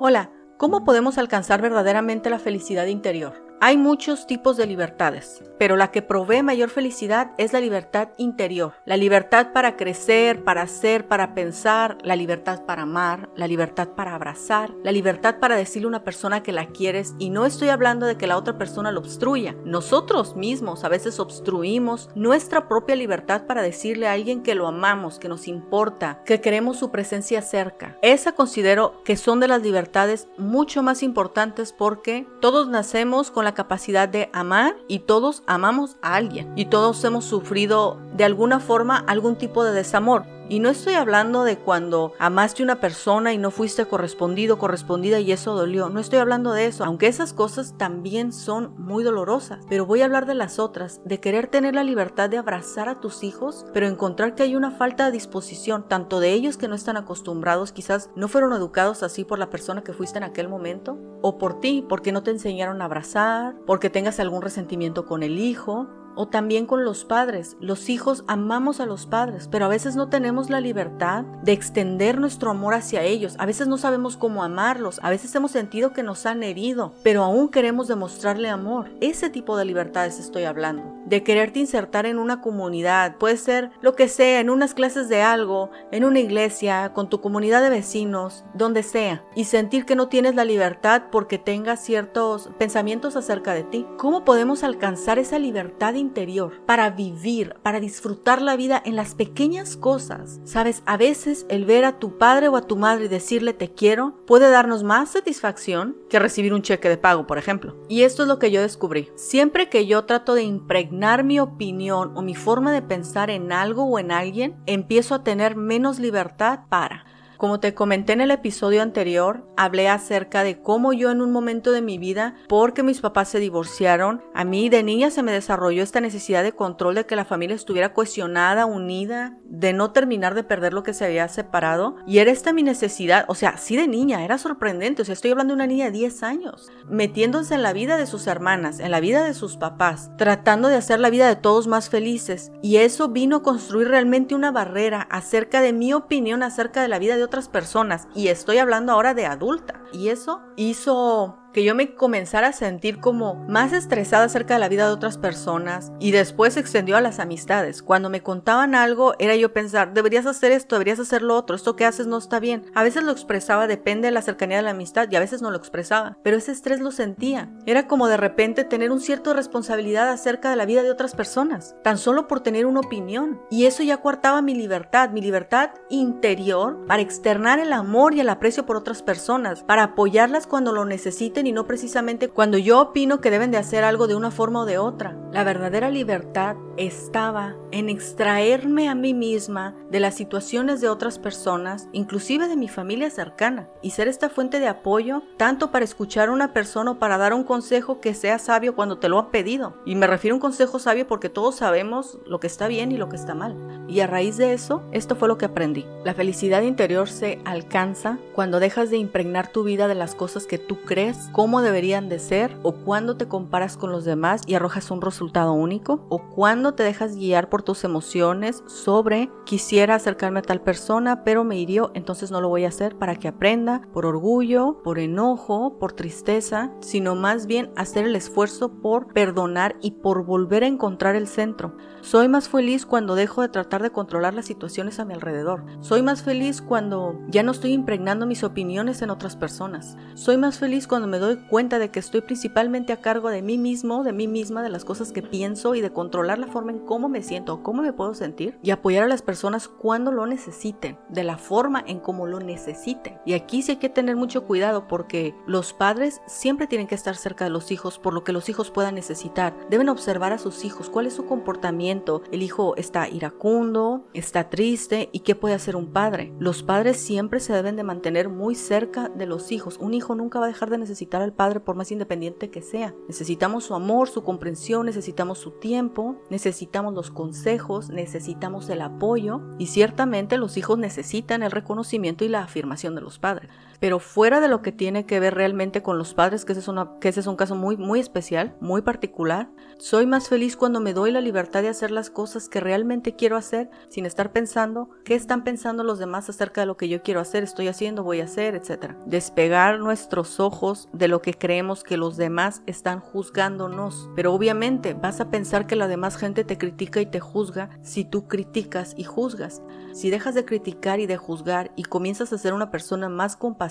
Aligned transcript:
Hola, 0.00 0.30
¿cómo 0.58 0.84
podemos 0.84 1.18
alcanzar 1.18 1.60
verdaderamente 1.60 2.30
la 2.30 2.38
felicidad 2.38 2.86
interior? 2.86 3.47
Hay 3.60 3.76
muchos 3.76 4.28
tipos 4.28 4.56
de 4.56 4.66
libertades, 4.66 5.42
pero 5.58 5.76
la 5.76 5.90
que 5.90 6.00
provee 6.00 6.44
mayor 6.44 6.70
felicidad 6.70 7.32
es 7.38 7.52
la 7.52 7.58
libertad 7.58 8.10
interior, 8.16 8.74
la 8.84 8.96
libertad 8.96 9.48
para 9.52 9.76
crecer, 9.76 10.44
para 10.44 10.62
hacer, 10.62 11.08
para 11.08 11.34
pensar, 11.34 11.98
la 12.04 12.14
libertad 12.14 12.64
para 12.66 12.82
amar, 12.82 13.30
la 13.34 13.48
libertad 13.48 13.88
para 13.96 14.14
abrazar, 14.14 14.72
la 14.84 14.92
libertad 14.92 15.40
para 15.40 15.56
decirle 15.56 15.86
a 15.86 15.88
una 15.88 16.04
persona 16.04 16.44
que 16.44 16.52
la 16.52 16.66
quieres 16.66 17.16
y 17.18 17.30
no 17.30 17.46
estoy 17.46 17.70
hablando 17.70 18.06
de 18.06 18.16
que 18.16 18.28
la 18.28 18.36
otra 18.36 18.56
persona 18.58 18.92
lo 18.92 19.00
obstruya. 19.00 19.56
Nosotros 19.64 20.36
mismos 20.36 20.84
a 20.84 20.88
veces 20.88 21.18
obstruimos 21.18 22.10
nuestra 22.14 22.68
propia 22.68 22.94
libertad 22.94 23.46
para 23.46 23.62
decirle 23.62 24.06
a 24.06 24.12
alguien 24.12 24.44
que 24.44 24.54
lo 24.54 24.68
amamos, 24.68 25.18
que 25.18 25.28
nos 25.28 25.48
importa, 25.48 26.22
que 26.24 26.40
queremos 26.40 26.78
su 26.78 26.92
presencia 26.92 27.42
cerca. 27.42 27.98
Esa 28.02 28.36
considero 28.36 29.02
que 29.02 29.16
son 29.16 29.40
de 29.40 29.48
las 29.48 29.62
libertades 29.62 30.28
mucho 30.38 30.84
más 30.84 31.02
importantes 31.02 31.72
porque 31.72 32.24
todos 32.40 32.68
nacemos 32.68 33.32
con 33.32 33.44
la 33.44 33.47
capacidad 33.54 34.08
de 34.08 34.30
amar 34.32 34.76
y 34.88 35.00
todos 35.00 35.42
amamos 35.46 35.96
a 36.02 36.14
alguien 36.14 36.52
y 36.56 36.66
todos 36.66 37.02
hemos 37.04 37.24
sufrido 37.24 37.98
de 38.18 38.24
alguna 38.24 38.58
forma 38.58 38.98
algún 38.98 39.36
tipo 39.36 39.64
de 39.64 39.72
desamor. 39.72 40.24
Y 40.50 40.60
no 40.60 40.70
estoy 40.70 40.94
hablando 40.94 41.44
de 41.44 41.58
cuando 41.58 42.14
amaste 42.18 42.62
una 42.62 42.80
persona 42.80 43.34
y 43.34 43.38
no 43.38 43.50
fuiste 43.50 43.84
correspondido, 43.84 44.58
correspondida 44.58 45.20
y 45.20 45.30
eso 45.30 45.54
dolió. 45.54 45.90
No 45.90 46.00
estoy 46.00 46.18
hablando 46.18 46.52
de 46.52 46.66
eso, 46.66 46.84
aunque 46.84 47.06
esas 47.06 47.34
cosas 47.34 47.74
también 47.76 48.32
son 48.32 48.74
muy 48.78 49.04
dolorosas. 49.04 49.60
Pero 49.68 49.84
voy 49.84 50.00
a 50.00 50.06
hablar 50.06 50.24
de 50.24 50.34
las 50.34 50.58
otras, 50.58 51.00
de 51.04 51.20
querer 51.20 51.48
tener 51.48 51.74
la 51.74 51.84
libertad 51.84 52.30
de 52.30 52.38
abrazar 52.38 52.88
a 52.88 52.98
tus 52.98 53.22
hijos, 53.22 53.66
pero 53.74 53.86
encontrar 53.86 54.34
que 54.34 54.42
hay 54.42 54.56
una 54.56 54.70
falta 54.70 55.04
de 55.06 55.12
disposición, 55.12 55.86
tanto 55.86 56.18
de 56.18 56.32
ellos 56.32 56.56
que 56.56 56.66
no 56.66 56.74
están 56.74 56.96
acostumbrados, 56.96 57.70
quizás 57.70 58.10
no 58.16 58.26
fueron 58.26 58.54
educados 58.54 59.02
así 59.02 59.24
por 59.24 59.38
la 59.38 59.50
persona 59.50 59.84
que 59.84 59.92
fuiste 59.92 60.18
en 60.18 60.24
aquel 60.24 60.48
momento, 60.48 60.98
o 61.20 61.36
por 61.36 61.60
ti, 61.60 61.84
porque 61.88 62.10
no 62.10 62.22
te 62.22 62.30
enseñaron 62.30 62.80
a 62.80 62.86
abrazar, 62.86 63.54
porque 63.66 63.90
tengas 63.90 64.18
algún 64.18 64.40
resentimiento 64.40 65.04
con 65.04 65.22
el 65.22 65.38
hijo, 65.38 65.88
o 66.18 66.26
también 66.26 66.66
con 66.66 66.84
los 66.84 67.04
padres. 67.04 67.56
Los 67.60 67.88
hijos 67.88 68.24
amamos 68.26 68.80
a 68.80 68.86
los 68.86 69.06
padres, 69.06 69.46
pero 69.48 69.66
a 69.66 69.68
veces 69.68 69.94
no 69.94 70.08
tenemos 70.08 70.50
la 70.50 70.60
libertad 70.60 71.22
de 71.44 71.52
extender 71.52 72.18
nuestro 72.18 72.50
amor 72.50 72.74
hacia 72.74 73.04
ellos. 73.04 73.36
A 73.38 73.46
veces 73.46 73.68
no 73.68 73.78
sabemos 73.78 74.16
cómo 74.16 74.42
amarlos, 74.42 74.98
a 75.04 75.10
veces 75.10 75.32
hemos 75.36 75.52
sentido 75.52 75.92
que 75.92 76.02
nos 76.02 76.26
han 76.26 76.42
herido, 76.42 76.92
pero 77.04 77.22
aún 77.22 77.48
queremos 77.48 77.86
demostrarle 77.86 78.48
amor. 78.48 78.90
Ese 79.00 79.30
tipo 79.30 79.56
de 79.56 79.64
libertades 79.64 80.18
estoy 80.18 80.42
hablando. 80.42 80.97
De 81.08 81.22
quererte 81.22 81.58
insertar 81.58 82.04
en 82.04 82.18
una 82.18 82.42
comunidad, 82.42 83.16
puede 83.16 83.38
ser 83.38 83.70
lo 83.80 83.94
que 83.94 84.08
sea, 84.08 84.40
en 84.40 84.50
unas 84.50 84.74
clases 84.74 85.08
de 85.08 85.22
algo, 85.22 85.70
en 85.90 86.04
una 86.04 86.20
iglesia, 86.20 86.92
con 86.92 87.08
tu 87.08 87.22
comunidad 87.22 87.62
de 87.62 87.70
vecinos, 87.70 88.44
donde 88.52 88.82
sea, 88.82 89.24
y 89.34 89.44
sentir 89.44 89.86
que 89.86 89.96
no 89.96 90.08
tienes 90.08 90.34
la 90.34 90.44
libertad 90.44 91.04
porque 91.10 91.38
tengas 91.38 91.82
ciertos 91.82 92.50
pensamientos 92.58 93.16
acerca 93.16 93.54
de 93.54 93.62
ti. 93.62 93.86
¿Cómo 93.96 94.26
podemos 94.26 94.64
alcanzar 94.64 95.18
esa 95.18 95.38
libertad 95.38 95.94
interior 95.94 96.60
para 96.66 96.90
vivir, 96.90 97.54
para 97.62 97.80
disfrutar 97.80 98.42
la 98.42 98.54
vida 98.56 98.82
en 98.84 98.94
las 98.94 99.14
pequeñas 99.14 99.78
cosas. 99.78 100.40
Sabes, 100.44 100.82
a 100.84 100.98
veces 100.98 101.46
el 101.48 101.64
ver 101.64 101.86
a 101.86 101.98
tu 101.98 102.18
padre 102.18 102.48
o 102.48 102.56
a 102.56 102.66
tu 102.66 102.76
madre 102.76 103.06
y 103.06 103.08
decirle 103.08 103.54
te 103.54 103.72
quiero 103.72 104.14
puede 104.26 104.50
darnos 104.50 104.82
más 104.82 105.12
satisfacción 105.12 105.96
que 106.10 106.18
recibir 106.18 106.52
un 106.52 106.60
cheque 106.60 106.90
de 106.90 106.98
pago, 106.98 107.26
por 107.26 107.38
ejemplo. 107.38 107.76
Y 107.88 108.02
esto 108.02 108.24
es 108.24 108.28
lo 108.28 108.38
que 108.38 108.50
yo 108.50 108.60
descubrí. 108.60 109.08
Siempre 109.14 109.70
que 109.70 109.86
yo 109.86 110.04
trato 110.04 110.34
de 110.34 110.42
impregnar 110.42 110.97
mi 111.24 111.40
opinión 111.40 112.16
o 112.16 112.22
mi 112.22 112.34
forma 112.34 112.72
de 112.72 112.82
pensar 112.82 113.30
en 113.30 113.52
algo 113.52 113.84
o 113.84 113.98
en 113.98 114.10
alguien, 114.10 114.56
empiezo 114.66 115.14
a 115.14 115.24
tener 115.24 115.56
menos 115.56 115.98
libertad 115.98 116.60
para 116.68 117.04
como 117.38 117.60
te 117.60 117.72
comenté 117.72 118.12
en 118.12 118.20
el 118.20 118.32
episodio 118.32 118.82
anterior, 118.82 119.46
hablé 119.56 119.88
acerca 119.88 120.42
de 120.42 120.60
cómo 120.60 120.92
yo 120.92 121.12
en 121.12 121.22
un 121.22 121.30
momento 121.30 121.70
de 121.70 121.80
mi 121.80 121.96
vida, 121.96 122.34
porque 122.48 122.82
mis 122.82 123.00
papás 123.00 123.28
se 123.28 123.38
divorciaron, 123.38 124.22
a 124.34 124.44
mí 124.44 124.68
de 124.68 124.82
niña 124.82 125.10
se 125.10 125.22
me 125.22 125.30
desarrolló 125.30 125.84
esta 125.84 126.00
necesidad 126.00 126.42
de 126.42 126.52
control 126.52 126.96
de 126.96 127.06
que 127.06 127.14
la 127.14 127.24
familia 127.24 127.54
estuviera 127.54 127.94
cohesionada, 127.94 128.66
unida, 128.66 129.38
de 129.44 129.72
no 129.72 129.92
terminar 129.92 130.34
de 130.34 130.42
perder 130.42 130.74
lo 130.74 130.82
que 130.82 130.92
se 130.92 131.04
había 131.04 131.28
separado. 131.28 131.96
Y 132.08 132.18
era 132.18 132.32
esta 132.32 132.52
mi 132.52 132.64
necesidad, 132.64 133.24
o 133.28 133.36
sea, 133.36 133.56
sí 133.56 133.76
de 133.76 133.86
niña, 133.86 134.24
era 134.24 134.36
sorprendente, 134.36 135.02
o 135.02 135.04
sea, 135.04 135.12
estoy 135.12 135.30
hablando 135.30 135.52
de 135.52 135.58
una 135.58 135.66
niña 135.68 135.86
de 135.86 135.92
10 135.92 136.22
años, 136.24 136.72
metiéndose 136.88 137.54
en 137.54 137.62
la 137.62 137.72
vida 137.72 137.96
de 137.96 138.06
sus 138.06 138.26
hermanas, 138.26 138.80
en 138.80 138.90
la 138.90 138.98
vida 138.98 139.24
de 139.24 139.34
sus 139.34 139.56
papás, 139.56 140.10
tratando 140.18 140.66
de 140.66 140.74
hacer 140.74 140.98
la 140.98 141.10
vida 141.10 141.28
de 141.28 141.36
todos 141.36 141.68
más 141.68 141.88
felices. 141.88 142.50
Y 142.62 142.78
eso 142.78 143.10
vino 143.10 143.36
a 143.36 143.42
construir 143.44 143.86
realmente 143.86 144.34
una 144.34 144.50
barrera 144.50 145.02
acerca 145.02 145.60
de 145.60 145.72
mi 145.72 145.92
opinión 145.92 146.42
acerca 146.42 146.82
de 146.82 146.88
la 146.88 146.98
vida 146.98 147.16
de 147.16 147.27
otras 147.28 147.48
personas 147.48 148.08
y 148.14 148.28
estoy 148.28 148.58
hablando 148.58 148.92
ahora 148.92 149.14
de 149.14 149.26
adulta. 149.26 149.82
Y 149.92 150.08
eso 150.08 150.42
hizo 150.56 151.38
que 151.58 151.64
yo 151.64 151.74
me 151.74 151.96
comenzara 151.96 152.46
a 152.46 152.52
sentir 152.52 153.00
como 153.00 153.34
más 153.48 153.72
estresada 153.72 154.26
acerca 154.26 154.54
de 154.54 154.60
la 154.60 154.68
vida 154.68 154.86
de 154.86 154.92
otras 154.92 155.18
personas 155.18 155.90
y 155.98 156.12
después 156.12 156.54
se 156.54 156.60
extendió 156.60 156.96
a 156.96 157.00
las 157.00 157.18
amistades. 157.18 157.82
Cuando 157.82 158.10
me 158.10 158.22
contaban 158.22 158.76
algo 158.76 159.14
era 159.18 159.34
yo 159.34 159.52
pensar, 159.52 159.92
deberías 159.92 160.24
hacer 160.26 160.52
esto, 160.52 160.76
deberías 160.76 161.00
hacer 161.00 161.22
lo 161.22 161.34
otro, 161.34 161.56
esto 161.56 161.74
que 161.74 161.84
haces 161.84 162.06
no 162.06 162.16
está 162.16 162.38
bien. 162.38 162.70
A 162.76 162.84
veces 162.84 163.02
lo 163.02 163.10
expresaba, 163.10 163.66
depende 163.66 164.06
de 164.06 164.12
la 164.12 164.22
cercanía 164.22 164.58
de 164.58 164.62
la 164.62 164.70
amistad 164.70 165.08
y 165.10 165.16
a 165.16 165.18
veces 165.18 165.42
no 165.42 165.50
lo 165.50 165.56
expresaba, 165.56 166.16
pero 166.22 166.36
ese 166.36 166.52
estrés 166.52 166.78
lo 166.78 166.92
sentía. 166.92 167.50
Era 167.66 167.88
como 167.88 168.06
de 168.06 168.18
repente 168.18 168.62
tener 168.62 168.92
un 168.92 169.00
cierto 169.00 169.34
responsabilidad 169.34 170.08
acerca 170.10 170.50
de 170.50 170.56
la 170.56 170.64
vida 170.64 170.84
de 170.84 170.92
otras 170.92 171.16
personas, 171.16 171.74
tan 171.82 171.98
solo 171.98 172.28
por 172.28 172.38
tener 172.38 172.66
una 172.66 172.78
opinión. 172.78 173.40
Y 173.50 173.64
eso 173.64 173.82
ya 173.82 173.96
coartaba 173.96 174.42
mi 174.42 174.54
libertad, 174.54 175.10
mi 175.10 175.22
libertad 175.22 175.70
interior 175.90 176.86
para 176.86 177.02
externar 177.02 177.58
el 177.58 177.72
amor 177.72 178.14
y 178.14 178.20
el 178.20 178.28
aprecio 178.28 178.64
por 178.64 178.76
otras 178.76 179.02
personas, 179.02 179.64
para 179.64 179.82
apoyarlas 179.82 180.46
cuando 180.46 180.70
lo 180.70 180.84
necesiten 180.84 181.47
y 181.48 181.52
no 181.52 181.66
precisamente 181.66 182.28
cuando 182.28 182.58
yo 182.58 182.80
opino 182.80 183.20
que 183.20 183.30
deben 183.30 183.50
de 183.50 183.58
hacer 183.58 183.82
algo 183.82 184.06
de 184.06 184.14
una 184.14 184.30
forma 184.30 184.60
o 184.60 184.66
de 184.66 184.78
otra. 184.78 185.16
La 185.32 185.44
verdadera 185.44 185.90
libertad 185.90 186.56
estaba 186.78 187.54
en 187.70 187.88
extraerme 187.88 188.88
a 188.88 188.94
mí 188.94 189.12
misma 189.12 189.74
de 189.90 190.00
las 190.00 190.14
situaciones 190.14 190.80
de 190.80 190.88
otras 190.88 191.18
personas, 191.18 191.88
inclusive 191.92 192.48
de 192.48 192.56
mi 192.56 192.68
familia 192.68 193.10
cercana, 193.10 193.68
y 193.82 193.90
ser 193.90 194.08
esta 194.08 194.30
fuente 194.30 194.60
de 194.60 194.68
apoyo 194.68 195.22
tanto 195.36 195.70
para 195.70 195.84
escuchar 195.84 196.28
a 196.28 196.32
una 196.32 196.52
persona 196.52 196.92
o 196.92 196.98
para 196.98 197.18
dar 197.18 197.34
un 197.34 197.44
consejo 197.44 198.00
que 198.00 198.14
sea 198.14 198.38
sabio 198.38 198.74
cuando 198.74 198.98
te 198.98 199.08
lo 199.08 199.18
han 199.18 199.30
pedido. 199.30 199.74
Y 199.84 199.96
me 199.96 200.06
refiero 200.06 200.34
a 200.34 200.36
un 200.36 200.40
consejo 200.40 200.78
sabio 200.78 201.06
porque 201.06 201.28
todos 201.28 201.56
sabemos 201.56 202.18
lo 202.26 202.40
que 202.40 202.46
está 202.46 202.68
bien 202.68 202.92
y 202.92 202.96
lo 202.96 203.08
que 203.08 203.16
está 203.16 203.34
mal. 203.34 203.56
Y 203.88 204.00
a 204.00 204.06
raíz 204.06 204.36
de 204.36 204.52
eso, 204.52 204.82
esto 204.92 205.16
fue 205.16 205.28
lo 205.28 205.38
que 205.38 205.46
aprendí. 205.46 205.84
La 206.04 206.14
felicidad 206.14 206.62
interior 206.62 207.08
se 207.08 207.40
alcanza 207.44 208.18
cuando 208.34 208.60
dejas 208.60 208.90
de 208.90 208.98
impregnar 208.98 209.50
tu 209.50 209.62
vida 209.62 209.88
de 209.88 209.94
las 209.94 210.14
cosas 210.14 210.46
que 210.46 210.58
tú 210.58 210.80
crees 210.82 211.28
cómo 211.38 211.62
deberían 211.62 212.08
de 212.08 212.18
ser 212.18 212.56
o 212.64 212.72
cuando 212.72 213.16
te 213.16 213.28
comparas 213.28 213.76
con 213.76 213.92
los 213.92 214.04
demás 214.04 214.42
y 214.48 214.54
arrojas 214.54 214.90
un 214.90 215.00
resultado 215.00 215.52
único 215.52 216.04
o 216.08 216.18
cuando 216.18 216.74
te 216.74 216.82
dejas 216.82 217.14
guiar 217.14 217.48
por 217.48 217.62
tus 217.62 217.84
emociones 217.84 218.64
sobre 218.66 219.30
quisiera 219.46 219.94
acercarme 219.94 220.40
a 220.40 220.42
tal 220.42 220.60
persona 220.60 221.22
pero 221.22 221.44
me 221.44 221.56
hirió 221.56 221.92
entonces 221.94 222.32
no 222.32 222.40
lo 222.40 222.48
voy 222.48 222.64
a 222.64 222.68
hacer 222.70 222.96
para 222.96 223.14
que 223.14 223.28
aprenda 223.28 223.82
por 223.92 224.04
orgullo, 224.04 224.82
por 224.82 224.98
enojo, 224.98 225.78
por 225.78 225.92
tristeza, 225.92 226.72
sino 226.80 227.14
más 227.14 227.46
bien 227.46 227.70
hacer 227.76 228.04
el 228.04 228.16
esfuerzo 228.16 228.72
por 228.82 229.12
perdonar 229.12 229.76
y 229.80 229.92
por 229.92 230.24
volver 230.24 230.64
a 230.64 230.66
encontrar 230.66 231.14
el 231.14 231.28
centro. 231.28 231.76
Soy 232.00 232.26
más 232.28 232.48
feliz 232.48 232.86
cuando 232.86 233.14
dejo 233.14 233.42
de 233.42 233.48
tratar 233.48 233.82
de 233.82 233.90
controlar 233.90 234.34
las 234.34 234.46
situaciones 234.46 234.98
a 234.98 235.04
mi 235.04 235.14
alrededor. 235.14 235.64
Soy 235.82 236.02
más 236.02 236.22
feliz 236.22 236.62
cuando 236.62 237.20
ya 237.28 237.42
no 237.42 237.52
estoy 237.52 237.72
impregnando 237.72 238.26
mis 238.26 238.44
opiniones 238.44 239.02
en 239.02 239.10
otras 239.10 239.36
personas. 239.36 239.96
Soy 240.14 240.36
más 240.36 240.58
feliz 240.58 240.86
cuando 240.86 241.06
me 241.06 241.17
doy 241.18 241.36
cuenta 241.36 241.78
de 241.78 241.90
que 241.90 241.98
estoy 241.98 242.20
principalmente 242.20 242.92
a 242.92 243.00
cargo 243.00 243.30
de 243.30 243.42
mí 243.42 243.58
mismo, 243.58 244.04
de 244.04 244.12
mí 244.12 244.26
misma, 244.26 244.62
de 244.62 244.70
las 244.70 244.84
cosas 244.84 245.12
que 245.12 245.22
pienso 245.22 245.74
y 245.74 245.80
de 245.80 245.92
controlar 245.92 246.38
la 246.38 246.46
forma 246.46 246.72
en 246.72 246.80
cómo 246.80 247.08
me 247.08 247.22
siento 247.22 247.48
cómo 247.62 247.82
me 247.82 247.92
puedo 247.92 248.14
sentir 248.14 248.58
y 248.62 248.70
apoyar 248.70 249.04
a 249.04 249.08
las 249.08 249.22
personas 249.22 249.68
cuando 249.68 250.12
lo 250.12 250.26
necesiten, 250.26 250.98
de 251.08 251.24
la 251.24 251.38
forma 251.38 251.82
en 251.86 252.00
cómo 252.00 252.26
lo 252.26 252.40
necesiten. 252.40 253.18
Y 253.24 253.34
aquí 253.34 253.62
sí 253.62 253.72
hay 253.72 253.76
que 253.78 253.88
tener 253.88 254.16
mucho 254.16 254.44
cuidado 254.44 254.88
porque 254.88 255.34
los 255.46 255.72
padres 255.72 256.20
siempre 256.26 256.66
tienen 256.66 256.86
que 256.86 256.94
estar 256.94 257.16
cerca 257.16 257.44
de 257.44 257.50
los 257.50 257.70
hijos 257.70 257.98
por 257.98 258.14
lo 258.14 258.24
que 258.24 258.32
los 258.32 258.48
hijos 258.48 258.70
puedan 258.70 258.94
necesitar. 258.94 259.54
Deben 259.70 259.88
observar 259.88 260.32
a 260.32 260.38
sus 260.38 260.64
hijos 260.64 260.90
cuál 260.90 261.06
es 261.06 261.14
su 261.14 261.26
comportamiento. 261.26 262.22
El 262.32 262.42
hijo 262.42 262.76
está 262.76 263.08
iracundo, 263.08 264.06
está 264.14 264.50
triste 264.50 265.08
y 265.12 265.20
qué 265.20 265.34
puede 265.34 265.54
hacer 265.54 265.76
un 265.76 265.92
padre. 265.92 266.32
Los 266.38 266.62
padres 266.62 266.98
siempre 266.98 267.40
se 267.40 267.52
deben 267.52 267.76
de 267.76 267.84
mantener 267.84 268.28
muy 268.28 268.54
cerca 268.54 269.08
de 269.08 269.26
los 269.26 269.52
hijos. 269.52 269.78
Un 269.78 269.94
hijo 269.94 270.14
nunca 270.14 270.38
va 270.38 270.46
a 270.46 270.48
dejar 270.48 270.70
de 270.70 270.78
necesitar 270.78 271.07
al 271.16 271.32
Padre 271.32 271.60
por 271.60 271.76
más 271.76 271.90
independiente 271.90 272.50
que 272.50 272.62
sea. 272.62 272.94
Necesitamos 273.08 273.64
su 273.64 273.74
amor, 273.74 274.08
su 274.08 274.22
comprensión, 274.22 274.86
necesitamos 274.86 275.38
su 275.38 275.52
tiempo, 275.52 276.16
necesitamos 276.30 276.94
los 276.94 277.10
consejos, 277.10 277.90
necesitamos 277.90 278.68
el 278.68 278.82
apoyo 278.82 279.40
y 279.58 279.66
ciertamente 279.66 280.36
los 280.36 280.56
hijos 280.56 280.78
necesitan 280.78 281.42
el 281.42 281.50
reconocimiento 281.50 282.24
y 282.24 282.28
la 282.28 282.42
afirmación 282.42 282.94
de 282.94 283.00
los 283.00 283.18
padres. 283.18 283.50
Pero 283.80 284.00
fuera 284.00 284.40
de 284.40 284.48
lo 284.48 284.62
que 284.62 284.72
tiene 284.72 285.06
que 285.06 285.20
ver 285.20 285.34
realmente 285.34 285.82
con 285.82 285.98
los 285.98 286.14
padres, 286.14 286.44
que 286.44 286.52
ese 286.52 286.60
es, 286.60 286.68
una, 286.68 286.98
que 287.00 287.08
ese 287.08 287.20
es 287.20 287.26
un 287.26 287.36
caso 287.36 287.54
muy, 287.54 287.76
muy 287.76 288.00
especial, 288.00 288.56
muy 288.60 288.82
particular, 288.82 289.50
soy 289.78 290.06
más 290.06 290.28
feliz 290.28 290.56
cuando 290.56 290.80
me 290.80 290.92
doy 290.92 291.12
la 291.12 291.20
libertad 291.20 291.62
de 291.62 291.68
hacer 291.68 291.92
las 291.92 292.10
cosas 292.10 292.48
que 292.48 292.58
realmente 292.58 293.14
quiero 293.14 293.36
hacer 293.36 293.70
sin 293.88 294.06
estar 294.06 294.32
pensando 294.32 294.90
qué 295.04 295.14
están 295.14 295.44
pensando 295.44 295.84
los 295.84 296.00
demás 296.00 296.28
acerca 296.28 296.62
de 296.62 296.66
lo 296.66 296.76
que 296.76 296.88
yo 296.88 297.02
quiero 297.02 297.20
hacer, 297.20 297.44
estoy 297.44 297.68
haciendo, 297.68 298.02
voy 298.02 298.20
a 298.20 298.24
hacer, 298.24 298.56
etc. 298.56 298.94
Despegar 299.06 299.78
nuestros 299.78 300.40
ojos 300.40 300.88
de 300.92 301.06
lo 301.06 301.22
que 301.22 301.34
creemos 301.34 301.84
que 301.84 301.96
los 301.96 302.16
demás 302.16 302.62
están 302.66 302.98
juzgándonos. 302.98 304.10
Pero 304.16 304.32
obviamente 304.34 304.94
vas 304.94 305.20
a 305.20 305.30
pensar 305.30 305.68
que 305.68 305.76
la 305.76 305.86
demás 305.86 306.16
gente 306.16 306.42
te 306.42 306.58
critica 306.58 307.00
y 307.00 307.06
te 307.06 307.20
juzga 307.20 307.70
si 307.82 308.04
tú 308.04 308.26
criticas 308.26 308.94
y 308.96 309.04
juzgas. 309.04 309.62
Si 309.92 310.10
dejas 310.10 310.34
de 310.34 310.44
criticar 310.44 310.98
y 310.98 311.06
de 311.06 311.16
juzgar 311.16 311.70
y 311.76 311.84
comienzas 311.84 312.32
a 312.32 312.38
ser 312.38 312.52
una 312.52 312.70
persona 312.70 313.08
más 313.08 313.36
compasiva, 313.36 313.67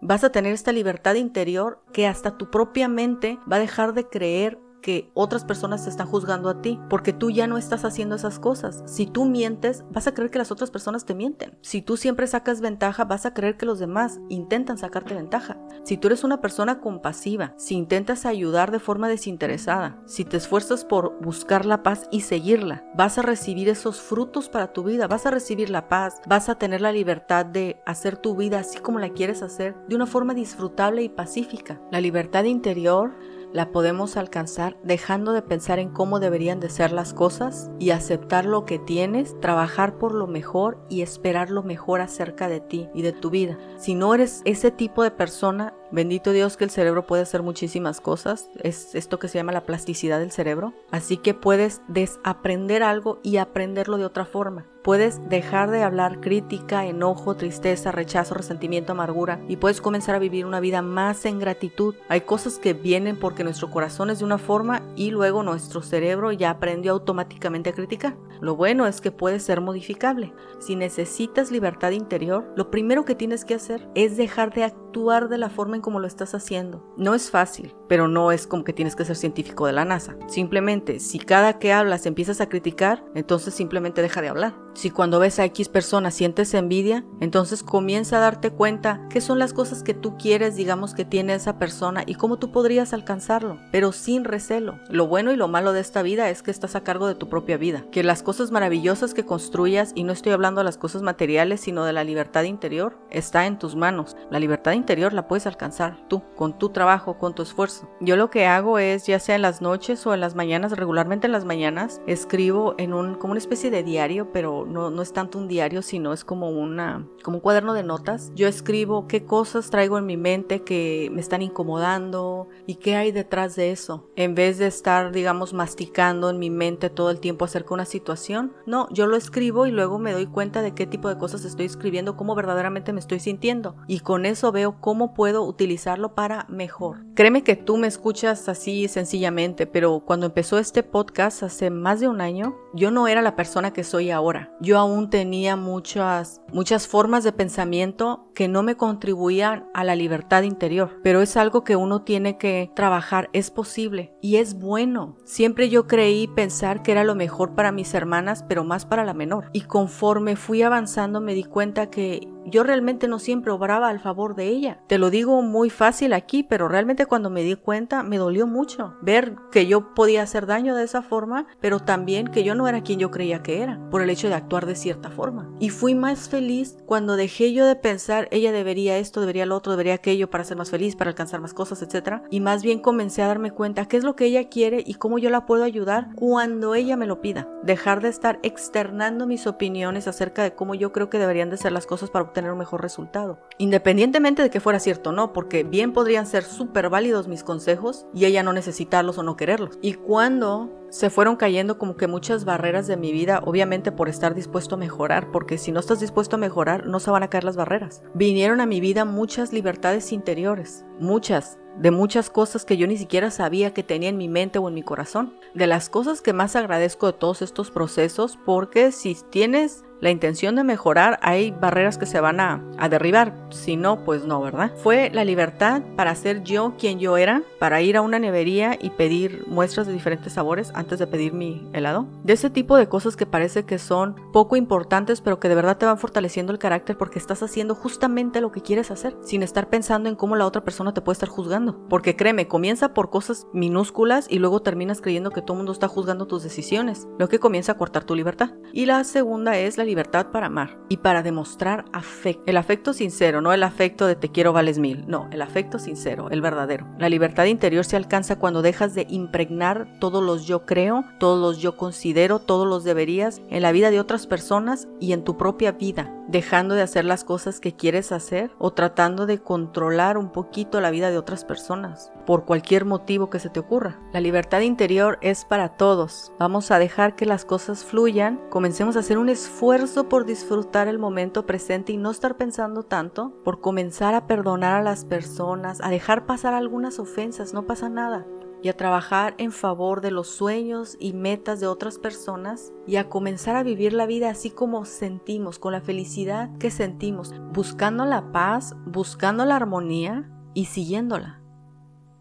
vas 0.00 0.24
a 0.24 0.30
tener 0.30 0.52
esta 0.52 0.72
libertad 0.72 1.14
interior 1.14 1.82
que 1.92 2.06
hasta 2.06 2.36
tu 2.36 2.50
propia 2.50 2.88
mente 2.88 3.38
va 3.50 3.56
a 3.56 3.60
dejar 3.60 3.94
de 3.94 4.08
creer 4.08 4.58
que 4.82 5.10
otras 5.14 5.44
personas 5.44 5.84
te 5.84 5.90
están 5.90 6.06
juzgando 6.06 6.48
a 6.48 6.62
ti, 6.62 6.78
porque 6.88 7.12
tú 7.12 7.30
ya 7.30 7.46
no 7.46 7.58
estás 7.58 7.84
haciendo 7.84 8.14
esas 8.14 8.38
cosas. 8.38 8.82
Si 8.86 9.06
tú 9.06 9.24
mientes, 9.24 9.84
vas 9.90 10.06
a 10.06 10.14
creer 10.14 10.30
que 10.30 10.38
las 10.38 10.50
otras 10.50 10.70
personas 10.70 11.04
te 11.04 11.14
mienten. 11.14 11.56
Si 11.60 11.82
tú 11.82 11.96
siempre 11.96 12.26
sacas 12.26 12.60
ventaja, 12.60 13.04
vas 13.04 13.26
a 13.26 13.34
creer 13.34 13.56
que 13.56 13.66
los 13.66 13.78
demás 13.78 14.20
intentan 14.28 14.78
sacarte 14.78 15.14
ventaja. 15.14 15.58
Si 15.84 15.96
tú 15.96 16.08
eres 16.08 16.24
una 16.24 16.40
persona 16.40 16.80
compasiva, 16.80 17.54
si 17.56 17.74
intentas 17.74 18.26
ayudar 18.26 18.70
de 18.70 18.80
forma 18.80 19.08
desinteresada, 19.08 20.00
si 20.06 20.24
te 20.24 20.36
esfuerzas 20.36 20.84
por 20.84 21.20
buscar 21.20 21.66
la 21.66 21.82
paz 21.82 22.06
y 22.10 22.20
seguirla, 22.20 22.84
vas 22.94 23.18
a 23.18 23.22
recibir 23.22 23.68
esos 23.68 24.00
frutos 24.00 24.48
para 24.48 24.72
tu 24.72 24.84
vida, 24.84 25.06
vas 25.08 25.26
a 25.26 25.30
recibir 25.30 25.70
la 25.70 25.88
paz, 25.88 26.20
vas 26.26 26.48
a 26.48 26.56
tener 26.56 26.80
la 26.80 26.92
libertad 26.92 27.46
de 27.46 27.80
hacer 27.86 28.16
tu 28.16 28.36
vida 28.36 28.60
así 28.60 28.78
como 28.78 28.98
la 28.98 29.10
quieres 29.10 29.42
hacer, 29.42 29.74
de 29.88 29.96
una 29.96 30.06
forma 30.06 30.34
disfrutable 30.34 31.02
y 31.02 31.08
pacífica. 31.08 31.80
La 31.90 32.00
libertad 32.00 32.44
interior 32.44 33.12
la 33.56 33.72
podemos 33.72 34.18
alcanzar 34.18 34.76
dejando 34.82 35.32
de 35.32 35.40
pensar 35.40 35.78
en 35.78 35.88
cómo 35.88 36.20
deberían 36.20 36.60
de 36.60 36.68
ser 36.68 36.92
las 36.92 37.14
cosas 37.14 37.70
y 37.78 37.88
aceptar 37.88 38.44
lo 38.44 38.66
que 38.66 38.78
tienes, 38.78 39.40
trabajar 39.40 39.96
por 39.96 40.12
lo 40.12 40.26
mejor 40.26 40.76
y 40.90 41.00
esperar 41.00 41.48
lo 41.48 41.62
mejor 41.62 42.02
acerca 42.02 42.50
de 42.50 42.60
ti 42.60 42.90
y 42.92 43.00
de 43.00 43.12
tu 43.12 43.30
vida. 43.30 43.56
Si 43.78 43.94
no 43.94 44.14
eres 44.14 44.42
ese 44.44 44.70
tipo 44.70 45.02
de 45.02 45.10
persona, 45.10 45.72
bendito 45.90 46.32
Dios 46.32 46.56
que 46.56 46.64
el 46.64 46.70
cerebro 46.70 47.06
puede 47.06 47.22
hacer 47.22 47.42
muchísimas 47.42 48.00
cosas, 48.00 48.48
es 48.62 48.94
esto 48.94 49.18
que 49.18 49.28
se 49.28 49.38
llama 49.38 49.52
la 49.52 49.66
plasticidad 49.66 50.18
del 50.18 50.32
cerebro, 50.32 50.74
así 50.90 51.16
que 51.16 51.34
puedes 51.34 51.82
desaprender 51.88 52.82
algo 52.82 53.20
y 53.22 53.36
aprenderlo 53.36 53.98
de 53.98 54.04
otra 54.04 54.24
forma. 54.24 54.66
Puedes 54.86 55.20
dejar 55.28 55.72
de 55.72 55.82
hablar 55.82 56.20
crítica, 56.20 56.86
enojo, 56.86 57.34
tristeza, 57.34 57.90
rechazo, 57.90 58.34
resentimiento, 58.34 58.92
amargura 58.92 59.40
y 59.48 59.56
puedes 59.56 59.80
comenzar 59.80 60.14
a 60.14 60.20
vivir 60.20 60.46
una 60.46 60.60
vida 60.60 60.80
más 60.80 61.24
en 61.24 61.40
gratitud. 61.40 61.96
Hay 62.08 62.20
cosas 62.20 62.60
que 62.60 62.72
vienen 62.72 63.18
porque 63.18 63.42
nuestro 63.42 63.68
corazón 63.68 64.10
es 64.10 64.20
de 64.20 64.24
una 64.24 64.38
forma 64.38 64.82
y 64.94 65.10
luego 65.10 65.42
nuestro 65.42 65.82
cerebro 65.82 66.30
ya 66.30 66.50
aprendió 66.50 66.92
automáticamente 66.92 67.70
a 67.70 67.74
criticar. 67.74 68.16
Lo 68.40 68.54
bueno 68.54 68.86
es 68.86 69.00
que 69.00 69.10
puede 69.10 69.40
ser 69.40 69.60
modificable. 69.60 70.32
Si 70.60 70.76
necesitas 70.76 71.50
libertad 71.50 71.90
interior, 71.90 72.52
lo 72.54 72.70
primero 72.70 73.04
que 73.04 73.16
tienes 73.16 73.44
que 73.44 73.54
hacer 73.54 73.88
es 73.96 74.16
dejar 74.16 74.54
de 74.54 74.62
actuar 74.62 75.28
de 75.28 75.38
la 75.38 75.50
forma 75.50 75.75
como 75.80 76.00
lo 76.00 76.06
estás 76.06 76.34
haciendo. 76.34 76.84
No 76.96 77.14
es 77.14 77.30
fácil, 77.30 77.74
pero 77.88 78.08
no 78.08 78.32
es 78.32 78.46
como 78.46 78.64
que 78.64 78.72
tienes 78.72 78.96
que 78.96 79.04
ser 79.04 79.16
científico 79.16 79.66
de 79.66 79.72
la 79.72 79.84
NASA. 79.84 80.16
Simplemente, 80.28 81.00
si 81.00 81.18
cada 81.18 81.58
que 81.58 81.72
hablas 81.72 82.06
empiezas 82.06 82.40
a 82.40 82.48
criticar, 82.48 83.04
entonces 83.14 83.54
simplemente 83.54 84.02
deja 84.02 84.20
de 84.20 84.28
hablar. 84.28 84.65
Si 84.76 84.90
cuando 84.90 85.18
ves 85.18 85.38
a 85.38 85.44
X 85.46 85.70
persona 85.70 86.10
sientes 86.10 86.52
envidia, 86.52 87.02
entonces 87.20 87.62
comienza 87.62 88.18
a 88.18 88.20
darte 88.20 88.50
cuenta 88.50 89.00
qué 89.08 89.22
son 89.22 89.38
las 89.38 89.54
cosas 89.54 89.82
que 89.82 89.94
tú 89.94 90.18
quieres, 90.18 90.54
digamos, 90.54 90.92
que 90.92 91.06
tiene 91.06 91.32
esa 91.32 91.58
persona 91.58 92.02
y 92.06 92.16
cómo 92.16 92.38
tú 92.38 92.52
podrías 92.52 92.92
alcanzarlo, 92.92 93.58
pero 93.72 93.92
sin 93.92 94.24
recelo. 94.24 94.78
Lo 94.90 95.06
bueno 95.06 95.32
y 95.32 95.36
lo 95.36 95.48
malo 95.48 95.72
de 95.72 95.80
esta 95.80 96.02
vida 96.02 96.28
es 96.28 96.42
que 96.42 96.50
estás 96.50 96.76
a 96.76 96.84
cargo 96.84 97.08
de 97.08 97.14
tu 97.14 97.30
propia 97.30 97.56
vida, 97.56 97.86
que 97.90 98.04
las 98.04 98.22
cosas 98.22 98.50
maravillosas 98.50 99.14
que 99.14 99.24
construyas, 99.24 99.92
y 99.94 100.04
no 100.04 100.12
estoy 100.12 100.32
hablando 100.32 100.60
de 100.60 100.66
las 100.66 100.76
cosas 100.76 101.00
materiales, 101.00 101.62
sino 101.62 101.86
de 101.86 101.94
la 101.94 102.04
libertad 102.04 102.42
interior, 102.42 102.98
está 103.10 103.46
en 103.46 103.58
tus 103.58 103.76
manos. 103.76 104.14
La 104.30 104.40
libertad 104.40 104.72
interior 104.72 105.14
la 105.14 105.26
puedes 105.26 105.46
alcanzar 105.46 106.06
tú, 106.06 106.22
con 106.36 106.58
tu 106.58 106.68
trabajo, 106.68 107.16
con 107.16 107.34
tu 107.34 107.40
esfuerzo. 107.40 107.88
Yo 108.02 108.16
lo 108.16 108.28
que 108.28 108.44
hago 108.44 108.78
es, 108.78 109.06
ya 109.06 109.20
sea 109.20 109.36
en 109.36 109.42
las 109.42 109.62
noches 109.62 110.06
o 110.06 110.12
en 110.12 110.20
las 110.20 110.34
mañanas, 110.34 110.72
regularmente 110.72 111.28
en 111.28 111.32
las 111.32 111.46
mañanas, 111.46 112.02
escribo 112.06 112.74
en 112.76 112.92
un, 112.92 113.14
como 113.14 113.30
una 113.30 113.40
especie 113.40 113.70
de 113.70 113.82
diario, 113.82 114.32
pero 114.32 114.65
no, 114.66 115.02
es 115.02 115.12
tanto 115.12 115.38
un 115.38 115.48
diario, 115.48 115.82
sino 115.82 116.12
es 116.12 116.24
como, 116.24 116.50
una, 116.50 117.06
como 117.22 117.38
un 117.38 117.40
cuaderno 117.40 117.74
de 117.74 117.82
notas. 117.82 118.32
Yo 118.34 118.48
escribo 118.48 119.06
qué 119.06 119.24
cosas 119.24 119.70
traigo 119.70 119.98
en 119.98 120.06
mi 120.06 120.16
mente 120.16 120.62
que 120.62 121.08
me 121.12 121.20
están 121.20 121.42
incomodando 121.42 122.48
y 122.66 122.76
qué 122.76 122.96
hay 122.96 123.12
detrás 123.12 123.56
de 123.56 123.70
eso. 123.70 124.08
En 124.16 124.34
vez 124.34 124.58
de 124.58 124.66
estar, 124.66 125.12
digamos, 125.12 125.54
masticando 125.54 126.30
en 126.30 126.38
mi 126.38 126.50
mente 126.50 126.90
todo 126.90 127.10
el 127.10 127.20
tiempo 127.20 127.44
acerca 127.44 127.68
de 127.68 127.74
una 127.74 127.84
situación, 127.84 128.52
no, 128.66 128.88
yo 128.90 129.06
lo 129.06 129.16
escribo 129.16 129.66
y 129.66 129.70
luego 129.70 129.98
me 129.98 130.12
doy 130.12 130.26
cuenta 130.26 130.62
de 130.62 130.74
qué 130.74 130.86
tipo 130.86 131.08
de 131.08 131.18
cosas 131.18 131.44
estoy 131.44 131.66
escribiendo, 131.66 132.16
cómo 132.16 132.34
verdaderamente 132.34 132.92
me 132.92 133.00
estoy 133.00 133.20
sintiendo. 133.20 133.76
Y 133.86 134.00
con 134.00 134.26
eso 134.26 134.52
veo 134.52 134.80
cómo 134.80 135.14
puedo 135.14 135.44
utilizarlo 135.44 136.14
para 136.14 136.46
mejor. 136.48 137.05
Créeme 137.16 137.42
que 137.42 137.56
tú 137.56 137.78
me 137.78 137.86
escuchas 137.86 138.46
así 138.46 138.88
sencillamente, 138.88 139.66
pero 139.66 140.00
cuando 140.00 140.26
empezó 140.26 140.58
este 140.58 140.82
podcast 140.82 141.44
hace 141.44 141.70
más 141.70 141.98
de 141.98 142.08
un 142.08 142.20
año, 142.20 142.54
yo 142.74 142.90
no 142.90 143.08
era 143.08 143.22
la 143.22 143.34
persona 143.34 143.72
que 143.72 143.84
soy 143.84 144.10
ahora. 144.10 144.54
Yo 144.60 144.78
aún 144.78 145.08
tenía 145.08 145.56
muchas, 145.56 146.42
muchas 146.52 146.86
formas 146.86 147.24
de 147.24 147.32
pensamiento 147.32 148.30
que 148.34 148.48
no 148.48 148.62
me 148.62 148.76
contribuían 148.76 149.66
a 149.74 149.84
la 149.84 149.96
libertad 149.96 150.42
interior, 150.42 151.00
pero 151.02 151.20
es 151.22 151.36
algo 151.36 151.64
que 151.64 151.76
uno 151.76 152.02
tiene 152.02 152.38
que 152.38 152.70
trabajar, 152.74 153.28
es 153.32 153.50
posible 153.50 154.12
y 154.20 154.36
es 154.36 154.58
bueno. 154.58 155.16
Siempre 155.24 155.68
yo 155.68 155.86
creí 155.86 156.28
pensar 156.28 156.82
que 156.82 156.92
era 156.92 157.04
lo 157.04 157.14
mejor 157.14 157.54
para 157.54 157.72
mis 157.72 157.94
hermanas, 157.94 158.44
pero 158.48 158.64
más 158.64 158.86
para 158.86 159.04
la 159.04 159.14
menor. 159.14 159.50
Y 159.52 159.62
conforme 159.62 160.36
fui 160.36 160.62
avanzando 160.62 161.20
me 161.20 161.34
di 161.34 161.44
cuenta 161.44 161.90
que 161.90 162.28
yo 162.48 162.62
realmente 162.62 163.08
no 163.08 163.18
siempre 163.18 163.50
obraba 163.50 163.88
al 163.88 163.98
favor 163.98 164.36
de 164.36 164.46
ella. 164.46 164.80
Te 164.86 164.98
lo 164.98 165.10
digo 165.10 165.42
muy 165.42 165.68
fácil 165.68 166.12
aquí, 166.12 166.44
pero 166.44 166.68
realmente 166.68 167.06
cuando 167.06 167.28
me 167.28 167.42
di 167.42 167.56
cuenta 167.56 168.04
me 168.04 168.18
dolió 168.18 168.46
mucho 168.46 168.94
ver 169.02 169.34
que 169.50 169.66
yo 169.66 169.94
podía 169.94 170.22
hacer 170.22 170.46
daño 170.46 170.76
de 170.76 170.84
esa 170.84 171.02
forma, 171.02 171.46
pero 171.60 171.80
también 171.80 172.28
que 172.28 172.44
yo 172.44 172.54
no 172.54 172.68
era 172.68 172.82
quien 172.82 173.00
yo 173.00 173.10
creía 173.10 173.42
que 173.42 173.62
era, 173.62 173.80
por 173.90 174.00
el 174.00 174.10
hecho 174.10 174.28
de 174.28 174.34
actuar 174.34 174.64
de 174.64 174.76
cierta 174.76 175.10
forma. 175.10 175.50
Y 175.58 175.70
fui 175.70 175.96
más 175.96 176.28
feliz 176.28 176.35
cuando 176.84 177.16
dejé 177.16 177.52
yo 177.52 177.66
de 177.66 177.76
pensar, 177.76 178.28
ella 178.30 178.52
debería 178.52 178.98
esto, 178.98 179.20
debería 179.20 179.46
lo 179.46 179.56
otro, 179.56 179.72
debería 179.72 179.94
aquello 179.94 180.28
para 180.28 180.44
ser 180.44 180.56
más 180.56 180.70
feliz, 180.70 180.94
para 180.94 181.10
alcanzar 181.10 181.40
más 181.40 181.54
cosas, 181.54 181.82
etc. 181.82 182.22
Y 182.30 182.40
más 182.40 182.62
bien 182.62 182.78
comencé 182.78 183.22
a 183.22 183.26
darme 183.26 183.52
cuenta 183.52 183.86
qué 183.86 183.96
es 183.96 184.04
lo 184.04 184.16
que 184.16 184.26
ella 184.26 184.48
quiere 184.48 184.82
y 184.84 184.94
cómo 184.94 185.18
yo 185.18 185.30
la 185.30 185.46
puedo 185.46 185.64
ayudar 185.64 186.08
cuando 186.14 186.74
ella 186.74 186.96
me 186.96 187.06
lo 187.06 187.20
pida. 187.20 187.48
Dejar 187.62 188.02
de 188.02 188.08
estar 188.08 188.38
externando 188.42 189.26
mis 189.26 189.46
opiniones 189.46 190.08
acerca 190.08 190.42
de 190.42 190.54
cómo 190.54 190.74
yo 190.74 190.92
creo 190.92 191.08
que 191.08 191.18
deberían 191.18 191.50
de 191.50 191.56
ser 191.56 191.72
las 191.72 191.86
cosas 191.86 192.10
para 192.10 192.32
tener 192.32 192.52
un 192.52 192.58
mejor 192.58 192.82
resultado. 192.82 193.38
Independientemente 193.58 194.42
de 194.42 194.50
que 194.50 194.60
fuera 194.60 194.78
cierto 194.78 195.10
o 195.10 195.12
no, 195.12 195.32
porque 195.32 195.64
bien 195.64 195.92
podrían 195.92 196.26
ser 196.26 196.44
súper 196.44 196.90
válidos 196.90 197.28
mis 197.28 197.44
consejos 197.44 198.06
y 198.12 198.26
ella 198.26 198.42
no 198.42 198.52
necesitarlos 198.52 199.18
o 199.18 199.22
no 199.22 199.36
quererlos. 199.36 199.78
Y 199.80 199.94
cuando 199.94 200.70
se 200.90 201.10
fueron 201.10 201.36
cayendo 201.36 201.78
como 201.78 201.96
que 201.96 202.06
muchas 202.06 202.44
barreras 202.44 202.86
de 202.86 202.96
mi 202.96 203.12
vida, 203.12 203.42
obviamente 203.44 203.92
por 203.92 204.08
estar 204.08 204.34
dispuesto 204.34 204.74
a 204.74 204.78
mejorar, 204.78 205.30
porque 205.30 205.58
si 205.58 205.72
no 205.72 205.80
estás 205.80 206.00
dispuesto 206.00 206.36
a 206.36 206.38
mejorar, 206.38 206.86
no 206.86 207.00
se 207.00 207.10
van 207.10 207.22
a 207.22 207.30
caer 207.30 207.44
las 207.44 207.56
barreras. 207.56 208.02
Vinieron 208.14 208.60
a 208.60 208.66
mi 208.66 208.80
vida 208.80 209.04
muchas 209.04 209.52
libertades 209.52 210.12
interiores, 210.12 210.84
muchas, 211.00 211.58
de 211.78 211.90
muchas 211.90 212.30
cosas 212.30 212.64
que 212.64 212.76
yo 212.76 212.86
ni 212.86 212.96
siquiera 212.96 213.30
sabía 213.30 213.74
que 213.74 213.82
tenía 213.82 214.08
en 214.08 214.16
mi 214.16 214.28
mente 214.28 214.58
o 214.58 214.68
en 214.68 214.74
mi 214.74 214.82
corazón. 214.82 215.34
De 215.54 215.66
las 215.66 215.88
cosas 215.88 216.22
que 216.22 216.32
más 216.32 216.56
agradezco 216.56 217.06
de 217.06 217.12
todos 217.12 217.42
estos 217.42 217.70
procesos, 217.70 218.38
porque 218.44 218.92
si 218.92 219.16
tienes 219.30 219.84
la 220.00 220.10
intención 220.10 220.56
de 220.56 220.64
mejorar, 220.64 221.18
hay 221.22 221.50
barreras 221.50 221.98
que 221.98 222.06
se 222.06 222.20
van 222.20 222.40
a, 222.40 222.62
derribar, 222.90 223.34
si 223.50 223.76
no, 223.76 224.04
pues 224.04 224.24
no, 224.26 224.40
¿verdad? 224.40 224.70
Fue 224.82 225.10
la 225.12 225.24
libertad 225.24 225.82
para 225.96 226.14
ser 226.14 226.44
yo 226.44 226.74
quien 226.78 226.98
yo 226.98 227.16
era, 227.16 227.42
para 227.58 227.80
ir 227.80 227.96
a 227.96 228.02
una 228.02 228.18
nevería 228.18 228.76
y 228.80 228.90
pedir 228.90 229.44
muestras 229.48 229.86
de 229.86 229.92
diferentes 229.92 230.34
sabores 230.34 230.70
antes 230.74 230.98
de 230.98 231.06
pedir 231.06 231.32
mi 231.32 231.66
helado. 231.72 232.06
De 232.22 232.34
ese 232.34 232.50
tipo 232.50 232.76
de 232.76 232.88
cosas 232.88 233.16
que 233.16 233.26
parece 233.26 233.64
que 233.64 233.78
son 233.78 234.14
poco 234.32 234.56
importantes, 234.56 235.20
pero 235.20 235.40
que 235.40 235.48
de 235.48 235.54
verdad 235.54 235.78
te 235.78 235.86
van 235.86 235.98
fortaleciendo 235.98 236.52
el 236.52 236.58
carácter 236.58 236.96
porque 236.98 237.18
estás 237.18 237.42
haciendo 237.42 237.74
justamente 237.74 238.40
lo 238.40 238.52
que 238.52 238.60
quieres 238.60 238.90
hacer, 238.90 239.16
sin 239.22 239.42
estar 239.42 239.68
pensando 239.68 240.08
en 240.08 240.16
cómo 240.16 240.36
la 240.36 240.46
otra 240.46 240.62
persona 240.62 240.92
te 240.92 241.00
puede 241.00 241.14
estar 241.14 241.28
juzgando. 241.28 241.80
Porque 241.88 242.14
créeme, 242.14 242.46
comienza 242.46 242.92
por 242.94 243.10
cosas 243.10 243.46
minúsculas 243.52 244.26
y 244.30 244.38
luego 244.38 244.60
terminas 244.60 245.00
creyendo 245.00 245.30
que 245.30 245.40
todo 245.40 245.54
el 245.54 245.58
mundo 245.58 245.72
está 245.72 245.88
juzgando 245.88 246.26
tus 246.26 246.42
decisiones, 246.42 247.08
lo 247.18 247.28
que 247.28 247.38
comienza 247.38 247.72
a 247.72 247.78
cortar 247.78 248.04
tu 248.04 248.14
libertad. 248.14 248.50
Y 248.72 248.86
la 248.86 249.02
segunda 249.04 249.56
es 249.56 249.78
la 249.78 249.85
libertad 249.86 250.26
para 250.32 250.46
amar 250.46 250.76
y 250.88 250.98
para 250.98 251.22
demostrar 251.22 251.86
afecto. 251.92 252.42
El 252.46 252.58
afecto 252.58 252.92
sincero, 252.92 253.40
no 253.40 253.52
el 253.52 253.62
afecto 253.62 254.06
de 254.06 254.16
te 254.16 254.30
quiero 254.30 254.52
vales 254.52 254.78
mil, 254.78 255.04
no, 255.06 255.28
el 255.32 255.40
afecto 255.40 255.78
sincero, 255.78 256.28
el 256.30 256.42
verdadero. 256.42 256.86
La 256.98 257.08
libertad 257.08 257.46
interior 257.46 257.84
se 257.84 257.96
alcanza 257.96 258.38
cuando 258.38 258.62
dejas 258.62 258.94
de 258.94 259.06
impregnar 259.08 259.88
todos 260.00 260.22
los 260.22 260.46
yo 260.46 260.66
creo, 260.66 261.04
todos 261.18 261.40
los 261.40 261.62
yo 261.62 261.76
considero, 261.76 262.38
todos 262.38 262.66
los 262.66 262.84
deberías 262.84 263.40
en 263.48 263.62
la 263.62 263.72
vida 263.72 263.90
de 263.90 264.00
otras 264.00 264.26
personas 264.26 264.88
y 265.00 265.12
en 265.12 265.24
tu 265.24 265.36
propia 265.36 265.72
vida, 265.72 266.12
dejando 266.28 266.74
de 266.74 266.82
hacer 266.82 267.04
las 267.04 267.24
cosas 267.24 267.60
que 267.60 267.74
quieres 267.74 268.12
hacer 268.12 268.50
o 268.58 268.72
tratando 268.72 269.26
de 269.26 269.38
controlar 269.38 270.18
un 270.18 270.30
poquito 270.30 270.80
la 270.80 270.90
vida 270.90 271.10
de 271.10 271.18
otras 271.18 271.44
personas 271.44 272.12
por 272.26 272.44
cualquier 272.44 272.84
motivo 272.84 273.30
que 273.30 273.38
se 273.38 273.48
te 273.48 273.60
ocurra. 273.60 273.98
La 274.12 274.20
libertad 274.20 274.60
interior 274.60 275.18
es 275.22 275.44
para 275.44 275.70
todos. 275.76 276.32
Vamos 276.38 276.70
a 276.70 276.78
dejar 276.78 277.16
que 277.16 277.24
las 277.24 277.44
cosas 277.44 277.84
fluyan, 277.84 278.40
comencemos 278.50 278.96
a 278.96 279.00
hacer 279.00 279.18
un 279.18 279.28
esfuerzo 279.28 280.08
por 280.08 280.26
disfrutar 280.26 280.88
el 280.88 280.98
momento 280.98 281.46
presente 281.46 281.92
y 281.92 281.96
no 281.96 282.10
estar 282.10 282.36
pensando 282.36 282.82
tanto, 282.82 283.32
por 283.44 283.60
comenzar 283.60 284.14
a 284.14 284.26
perdonar 284.26 284.76
a 284.76 284.82
las 284.82 285.04
personas, 285.04 285.80
a 285.80 285.88
dejar 285.88 286.26
pasar 286.26 286.52
algunas 286.52 286.98
ofensas, 286.98 287.54
no 287.54 287.66
pasa 287.66 287.88
nada 287.88 288.26
y 288.62 288.68
a 288.68 288.76
trabajar 288.76 289.34
en 289.38 289.52
favor 289.52 290.00
de 290.00 290.10
los 290.10 290.28
sueños 290.28 290.96
y 290.98 291.12
metas 291.12 291.60
de 291.60 291.66
otras 291.68 291.98
personas 291.98 292.72
y 292.86 292.96
a 292.96 293.08
comenzar 293.08 293.54
a 293.54 293.62
vivir 293.62 293.92
la 293.92 294.06
vida 294.06 294.30
así 294.30 294.50
como 294.50 294.84
sentimos, 294.84 295.58
con 295.58 295.72
la 295.72 295.80
felicidad 295.80 296.50
que 296.58 296.72
sentimos, 296.72 297.32
buscando 297.52 298.04
la 298.06 298.32
paz, 298.32 298.74
buscando 298.84 299.44
la 299.44 299.56
armonía 299.56 300.28
y 300.54 300.64
siguiéndola. 300.64 301.45